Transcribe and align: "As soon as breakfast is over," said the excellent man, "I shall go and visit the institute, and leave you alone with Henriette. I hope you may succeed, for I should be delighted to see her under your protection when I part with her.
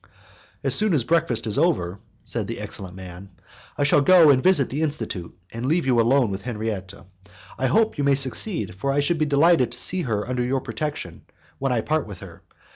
"As 0.63 0.73
soon 0.73 0.95
as 0.95 1.03
breakfast 1.03 1.45
is 1.45 1.59
over," 1.59 1.99
said 2.25 2.47
the 2.47 2.59
excellent 2.59 2.95
man, 2.95 3.29
"I 3.77 3.83
shall 3.83 4.01
go 4.01 4.31
and 4.31 4.41
visit 4.41 4.69
the 4.71 4.81
institute, 4.81 5.37
and 5.53 5.67
leave 5.67 5.85
you 5.85 6.01
alone 6.01 6.31
with 6.31 6.41
Henriette. 6.41 6.95
I 7.59 7.67
hope 7.67 7.99
you 7.99 8.03
may 8.03 8.15
succeed, 8.15 8.73
for 8.73 8.91
I 8.91 8.99
should 8.99 9.19
be 9.19 9.25
delighted 9.27 9.71
to 9.73 9.77
see 9.77 10.01
her 10.01 10.27
under 10.27 10.41
your 10.41 10.61
protection 10.61 11.21
when 11.59 11.71
I 11.71 11.81
part 11.81 12.07
with 12.07 12.21
her. 12.21 12.41